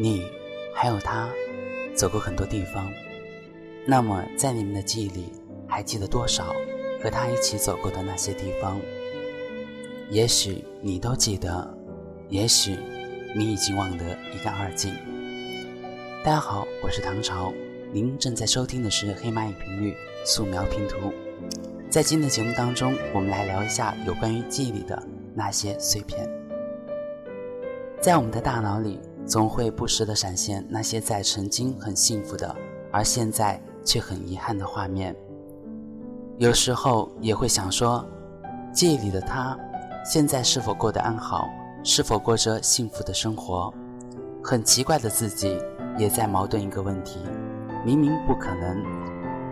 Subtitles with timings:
[0.00, 0.24] 你
[0.72, 1.28] 还有他
[1.96, 2.88] 走过很多地方，
[3.84, 5.32] 那么在你们的记忆里，
[5.66, 6.54] 还记得多少
[7.02, 8.80] 和他一起走过的那些地方？
[10.08, 11.76] 也许你都记得，
[12.28, 12.76] 也许
[13.36, 14.94] 你已经忘得一干二净。
[16.24, 17.52] 大家好，我是唐朝，
[17.92, 19.96] 您正在收听的是黑蚂蚁频率
[20.28, 21.10] 素描拼图。
[21.88, 25.02] 在今天的节目当中，我们来聊一下有关于记忆里的
[25.34, 26.28] 那些碎片。
[27.98, 29.00] 在我们的大脑里。
[29.28, 32.56] 总会不时地闪现那些在曾经很幸福的，
[32.90, 35.14] 而现在却很遗憾的画面。
[36.38, 38.02] 有时候也会想说，
[38.72, 39.54] 记忆里的他，
[40.02, 41.46] 现在是否过得安好？
[41.84, 43.70] 是否过着幸福的生活？
[44.42, 45.58] 很奇怪的自己，
[45.98, 47.20] 也在矛盾一个问题：
[47.84, 48.82] 明明不可能，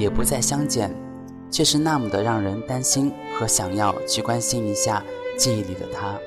[0.00, 0.90] 也不再相见，
[1.50, 5.02] 却是那么的让人担心和想要去关心一下
[5.36, 6.18] 记忆里的他。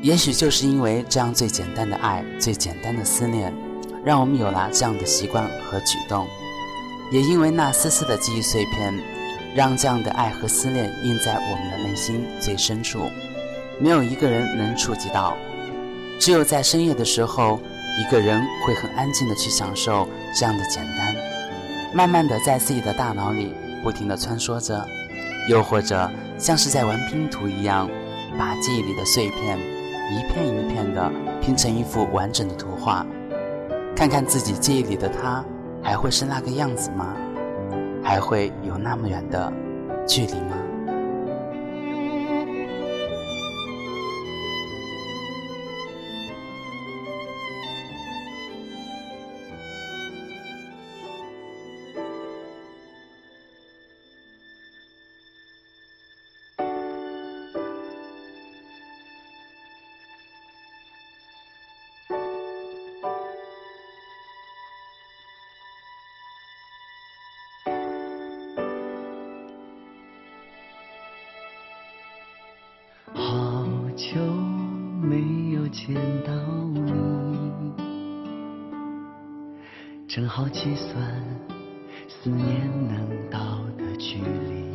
[0.00, 3.52] 也许就是因为这样最简单的爱、最简单的思念，
[4.04, 6.24] 让我们有了这样的习惯和举动；
[7.12, 8.94] 也因为那丝丝的记忆碎片，
[9.54, 13.00] 让这样的爱和思念印在我们的内心最深处，
[13.80, 15.36] 没有一个人能触及到。
[16.20, 17.60] 只有在深夜的时候，
[17.98, 21.14] 一个人会很安静的去享受这样的简单，
[21.98, 24.86] 慢慢的在自己的大脑里不停的穿梭着，
[25.48, 27.90] 又或者像是在玩拼图一样，
[28.38, 29.58] 把记忆里的碎片。
[30.08, 31.10] 一片一片的
[31.40, 33.04] 拼成一幅完整的图画，
[33.96, 35.44] 看看自己记忆里的他，
[35.82, 37.16] 还会是那个样子吗？
[38.00, 39.52] 还会有那么远的
[40.06, 40.56] 距离吗？
[75.70, 76.32] 见到
[76.72, 76.80] 你，
[80.06, 81.22] 正好计算
[82.08, 84.66] 思念能到的距离。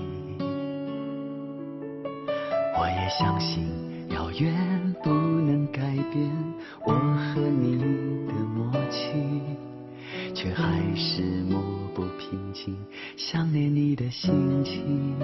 [2.78, 3.66] 我也相信
[4.10, 5.82] 遥远不能改
[6.12, 6.32] 变
[6.86, 7.78] 我和你
[8.28, 9.42] 的默契，
[10.36, 11.60] 却还是抹
[11.96, 12.78] 不平静
[13.18, 15.16] 想念你的心情。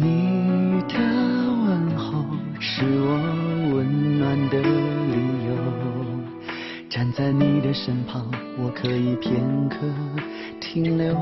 [0.00, 0.27] 你
[7.18, 8.24] 在你的身旁，
[8.56, 9.78] 我可以片刻
[10.60, 11.16] 停留。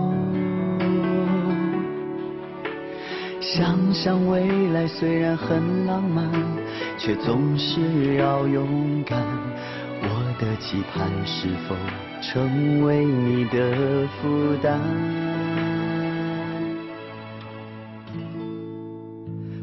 [3.41, 6.31] 想想未来虽然很浪漫，
[6.99, 9.19] 却总是要勇敢。
[10.03, 11.75] 我的期盼是否
[12.21, 14.79] 成为你的负担？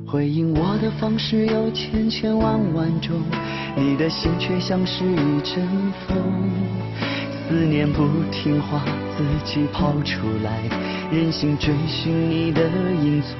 [0.07, 3.21] 回应我的方式有千千万万种，
[3.75, 5.67] 你的心却像是一阵
[6.07, 6.15] 风，
[7.49, 8.81] 思念不听话，
[9.17, 10.61] 自己跑出来，
[11.11, 12.61] 任性追寻你的
[13.03, 13.33] 影踪。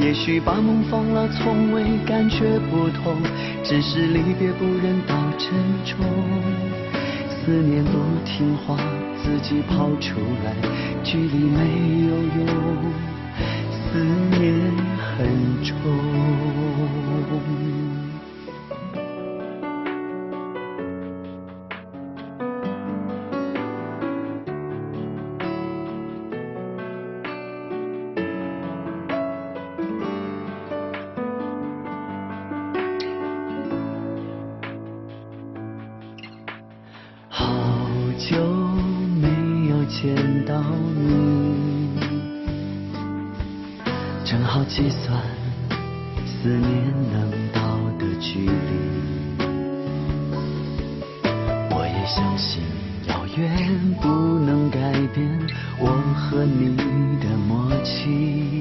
[0.00, 3.16] 也许把梦放了，从未感觉不同，
[3.62, 5.50] 只是离别不忍到珍
[5.84, 5.98] 重。
[7.28, 7.92] 思念不
[8.24, 8.76] 听话，
[9.22, 10.54] 自己跑出来，
[11.04, 12.46] 距离没有用。
[13.70, 13.98] 思
[14.38, 17.07] 念很重。
[44.68, 45.18] 计算
[46.26, 46.60] 思念
[47.10, 47.60] 能到
[47.98, 48.52] 的距离，
[51.70, 52.62] 我也相信
[53.08, 55.26] 遥远不能改变
[55.80, 56.76] 我和你
[57.18, 58.60] 的默契，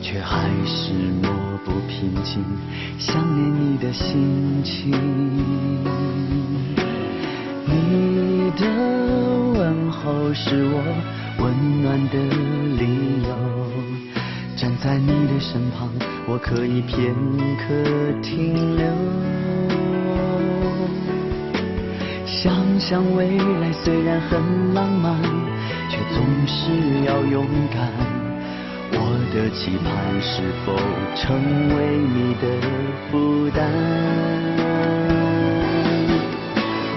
[0.00, 1.30] 却还是抹
[1.62, 2.42] 不平静
[2.98, 4.90] 想念你的心情。
[7.66, 8.66] 你的
[9.52, 10.82] 问候是我
[11.38, 12.18] 温暖的
[12.78, 12.93] 灵。
[14.56, 15.90] 站在你的身旁，
[16.28, 17.12] 我可以片
[17.58, 17.64] 刻
[18.22, 18.86] 停留。
[22.24, 25.20] 想象未来虽然很浪漫，
[25.90, 27.90] 却总是要勇敢。
[28.92, 29.90] 我的期盼
[30.22, 30.76] 是否
[31.16, 31.34] 成
[31.74, 32.46] 为你的
[33.10, 33.58] 负担？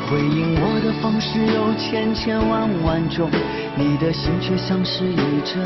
[0.09, 3.29] 回应我的方式有千千万万种，
[3.75, 5.57] 你的心却像是一阵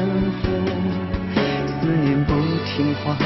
[0.42, 0.50] 风。
[1.82, 2.34] 思念不
[2.64, 3.18] 听话，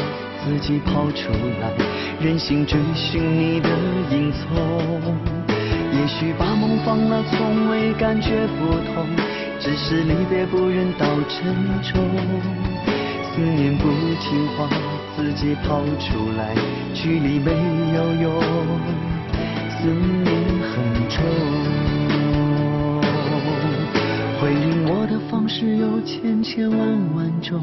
[0.46, 1.30] 自己跑出
[1.60, 1.74] 来，
[2.22, 3.70] 任性追寻你的
[4.12, 5.14] 影踪。
[5.92, 9.06] 也许把梦放了，从未感觉不同，
[9.60, 11.54] 只是离别不忍到沉
[11.84, 12.02] 重。
[13.34, 13.90] 思念不
[14.22, 14.70] 听话，
[15.18, 16.56] 自己跑出来，
[16.94, 17.52] 距离没
[17.94, 18.42] 有用，
[19.70, 19.90] 思
[20.24, 21.20] 念很重。
[24.42, 26.80] 回应我的方式有千千万
[27.16, 27.60] 万种，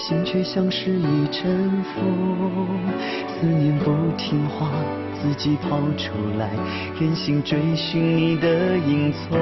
[0.00, 2.66] 心却像是一阵风。
[3.28, 4.68] 思念不听话。
[5.22, 6.08] 自己跑出
[6.38, 6.48] 来，
[6.98, 9.38] 任性追寻你的影踪。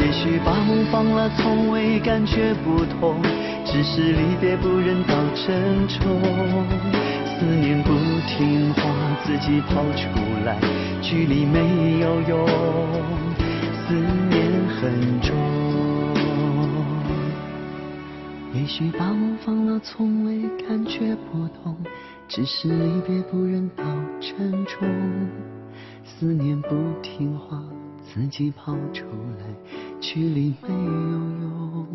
[0.00, 3.20] 也许把梦放了，从未感觉不同，
[3.66, 6.00] 只是离别不忍到沉重。
[7.26, 7.92] 思念不
[8.26, 8.82] 听话，
[9.22, 10.08] 自己跑出
[10.46, 10.56] 来，
[11.02, 12.46] 距离没有用，
[13.86, 13.92] 思
[14.30, 14.47] 念
[18.68, 21.74] 也许把梦放了，从未感觉不同。
[22.28, 23.82] 只是离别不忍到
[24.20, 24.86] 沉重，
[26.04, 26.68] 思念不
[27.02, 27.64] 听话，
[28.02, 29.06] 自己跑出
[29.38, 29.46] 来，
[30.02, 31.86] 距离没有用，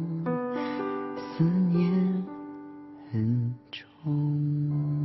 [1.15, 2.25] 思念
[3.11, 5.02] 很重。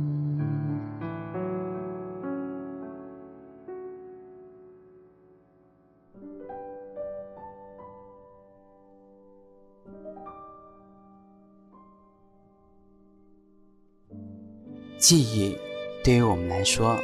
[14.99, 15.57] 记忆
[16.03, 16.99] 对于我们来说，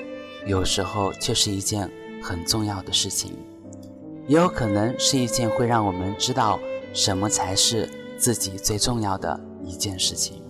[0.46, 1.90] 有时候却是一件
[2.22, 3.32] 很重要的事情，
[4.28, 6.60] 也有可能是一件会让我们知道
[6.92, 10.44] 什么才是自己最重要的一件事情。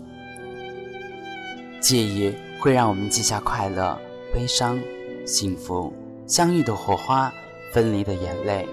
[1.80, 3.96] 记忆会让我们记下快乐、
[4.34, 4.82] 悲伤、
[5.24, 5.94] 幸福、
[6.26, 7.32] 相遇的火花、
[7.72, 8.68] 分离的眼泪，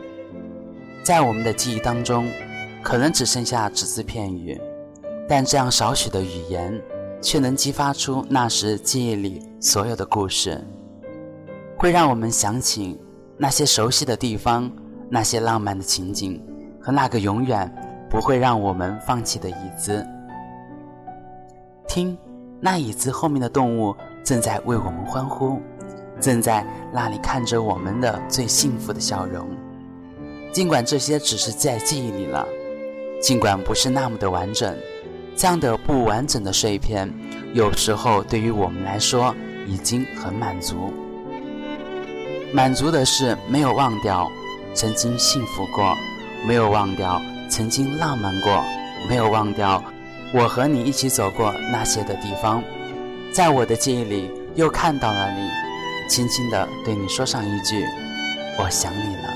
[1.05, 2.27] 在我们的记忆当中，
[2.83, 4.59] 可能只剩下只字片语，
[5.29, 6.83] 但这样少许的语言。
[7.23, 10.61] 却能激发出那时记忆里所有的故事，
[11.79, 13.01] 会让我们想起
[13.39, 14.71] 那些熟悉的地方，
[15.09, 16.45] 那些浪漫的情景，
[16.81, 17.73] 和那个永远
[18.11, 20.05] 不会让我们放弃的椅子。
[21.87, 22.19] 听，
[22.61, 23.95] 那椅子后面的动物
[24.25, 25.61] 正在为我们欢呼，
[26.21, 29.49] 正在那里看着我们的最幸福的笑容。
[30.53, 32.47] 尽管这些只是在记忆里了，
[33.21, 34.77] 尽管不是那么的完整。
[35.37, 37.13] 这样的不完整的碎片，
[37.53, 39.35] 有时候对于我们来说
[39.67, 40.93] 已经很满足。
[42.53, 44.31] 满足的是没有忘掉
[44.75, 45.97] 曾经幸福过，
[46.47, 48.63] 没有忘掉曾经浪漫过，
[49.09, 49.83] 没有忘掉
[50.35, 52.63] 我和你一起走过那些的地方。
[53.33, 55.49] 在我的记忆里，又看到了你，
[56.09, 57.83] 轻轻地对你说上一句
[58.61, 59.33] ：“我想你了。”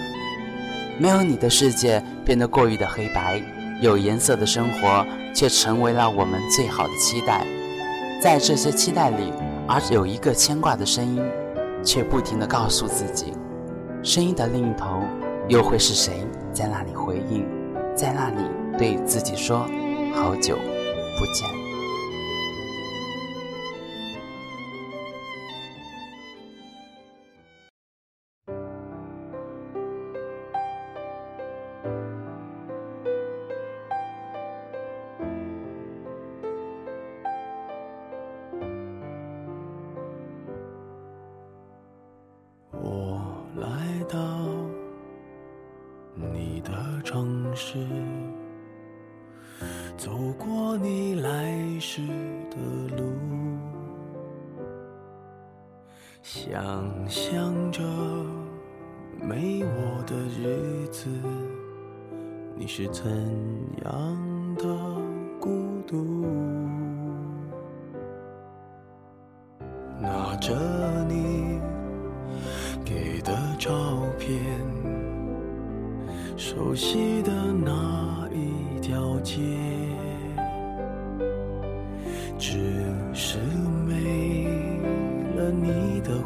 [1.01, 3.41] 没有你的世界变得过于的黑白。
[3.81, 7.47] 有颜色的生活，却成为了我们最好的期待。
[8.23, 9.33] 在这些期待里，
[9.69, 11.23] 而有一个牵挂的声音，
[11.85, 13.35] 却不停的告诉自己：
[14.03, 15.03] 声音的另一头，
[15.49, 17.47] 又会是谁在那里回应，
[17.95, 18.43] 在那里
[18.79, 19.67] 对自己说
[20.17, 21.49] ：“好久不见。”
[56.29, 57.81] 想象着
[59.23, 61.09] 没我的日子，
[62.57, 63.07] 你是怎
[63.85, 64.67] 样的
[65.39, 66.27] 孤独？
[70.01, 70.53] 拿着
[71.09, 71.61] 你
[72.85, 73.71] 给的照
[74.19, 74.37] 片，
[76.37, 79.41] 熟悉的那一条街，
[82.37, 83.39] 只是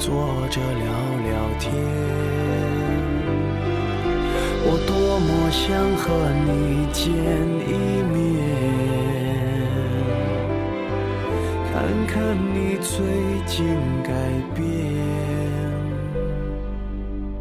[0.00, 0.08] 坐
[0.48, 0.86] 着聊
[1.28, 1.70] 聊天。
[4.64, 6.08] 我多么想和
[6.46, 6.48] 你
[6.90, 7.04] 见
[7.68, 7.70] 一
[8.08, 8.16] 面，
[11.70, 11.74] 看
[12.06, 12.96] 看你最
[13.44, 13.52] 近
[14.02, 14.10] 改
[14.54, 14.64] 变，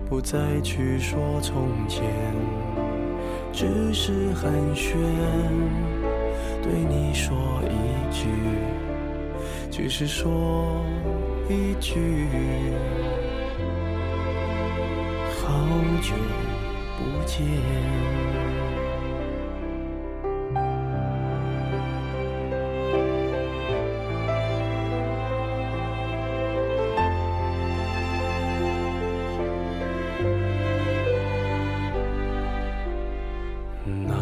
[0.10, 2.04] 不再去说从前，
[3.54, 4.98] 只是寒暄，
[6.62, 7.38] 对你说
[7.70, 7.74] 一
[8.14, 8.28] 句，
[9.72, 10.84] 只是说
[11.50, 11.98] 一句，
[15.42, 15.50] 好
[16.00, 16.14] 久。
[16.96, 17.44] 不见。
[34.08, 34.14] 拿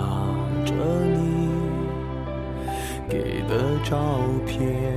[0.63, 0.71] 着
[1.03, 1.49] 你
[3.09, 3.97] 给的照
[4.45, 4.96] 片，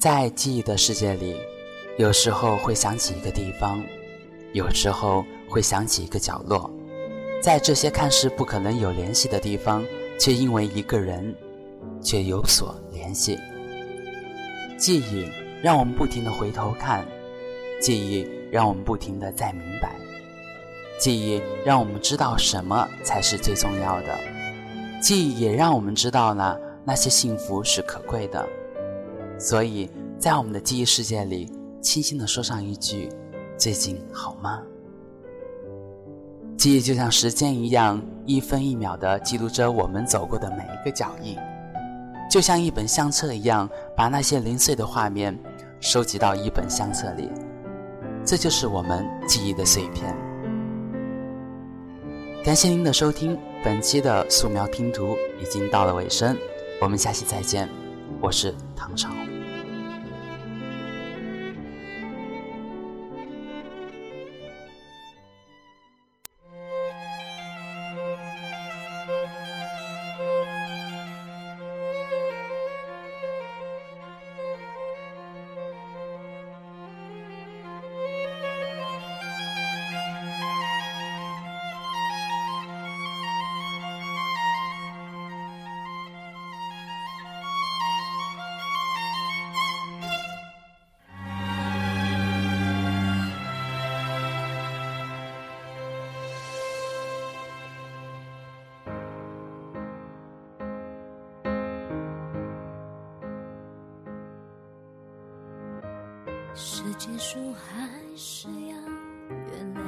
[0.00, 1.36] 在记忆的世界里，
[1.98, 3.84] 有时候会想起一个地方，
[4.54, 6.70] 有时候会想起一个角落，
[7.42, 9.84] 在这些看似不可能有联系的地方，
[10.18, 11.36] 却因为一个人，
[12.00, 13.38] 却有所联系。
[14.78, 15.28] 记忆
[15.62, 17.06] 让我们不停的回头看，
[17.78, 19.96] 记忆让我们不停的在明白，
[20.98, 24.18] 记忆让我们知道什么才是最重要的，
[25.02, 28.48] 记忆也让我们知道了那些幸福是可贵的。
[29.40, 33.08] 所以在我们的记忆世界里，轻轻地说上一句
[33.56, 34.60] ：“最近好吗？”
[36.58, 41.38] 记忆就像时间一样，一分一秒地记录着我们走过的每一个脚印，
[42.30, 43.66] 就像一本相册一样，
[43.96, 45.36] 把那些零碎的画面
[45.80, 47.30] 收集到一本相册里。
[48.22, 50.14] 这就是我们记忆的碎片。
[52.44, 56.36] 感谢您的收听，本期的素描拼图已经到了尾声，
[56.82, 57.66] 我们下期再见。
[58.20, 59.08] 我是唐朝。
[106.62, 108.76] 是结束还是要
[109.46, 109.80] 原谅？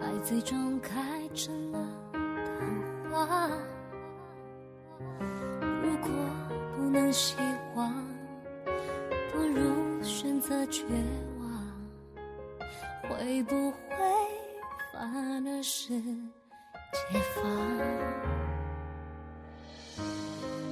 [0.00, 1.78] 爱最终开成了
[2.12, 3.50] 昙花。
[5.82, 6.08] 如果
[6.76, 7.34] 不能希
[7.74, 7.92] 望，
[9.32, 10.84] 不如选择绝
[11.40, 11.50] 望，
[13.10, 13.76] 会不会
[14.92, 17.42] 反而是解放？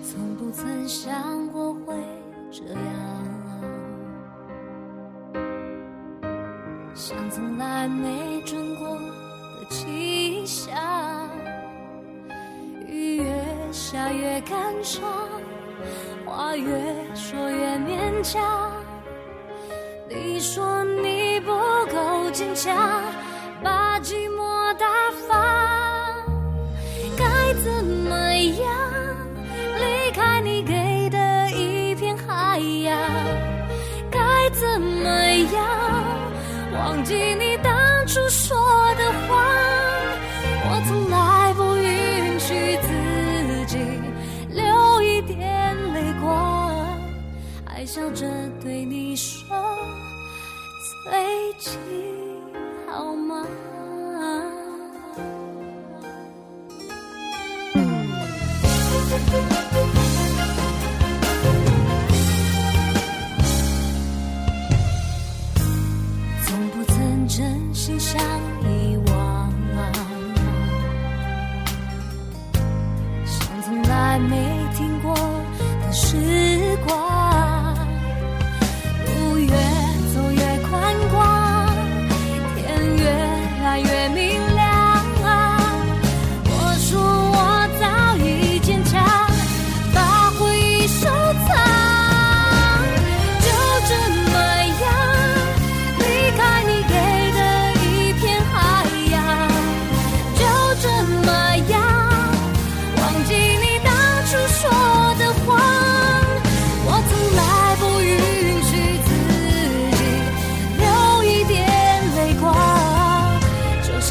[0.05, 1.72] 从不曾想过
[13.93, 15.05] 下越感伤。
[16.25, 16.67] 话越
[17.15, 18.73] 说越勉强，
[20.09, 21.53] 你说你不
[21.95, 22.75] 够坚强，
[23.63, 24.87] 把寂寞打
[25.29, 26.17] 发，
[27.19, 28.67] 该怎么样
[29.79, 32.99] 离开你给的一片海洋？
[34.11, 35.07] 该怎么
[35.53, 35.67] 样
[36.73, 38.57] 忘记你当初说
[47.83, 48.25] 还笑着
[48.63, 49.45] 对你说
[51.03, 51.77] 最近
[52.87, 53.45] 好吗？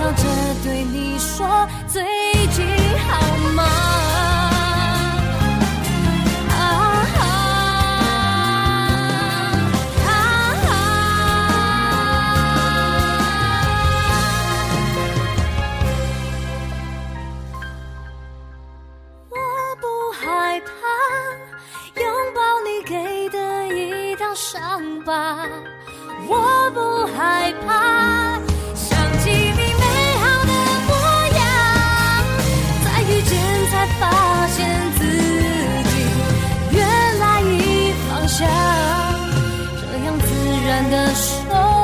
[0.02, 0.24] 笑着
[0.64, 1.48] 对你说
[1.88, 2.04] 最
[2.48, 2.66] 近
[3.08, 3.62] 好吗？
[6.50, 6.54] 啊
[10.08, 10.10] 啊
[19.30, 19.38] 我
[19.80, 19.86] 不
[20.20, 20.72] 害怕
[22.02, 23.38] 拥抱你给的
[23.68, 25.38] 一道伤疤，
[26.28, 28.01] 我不害怕
[40.90, 41.81] 的手。